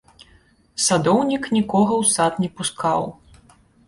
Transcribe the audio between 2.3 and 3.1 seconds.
не пускаў.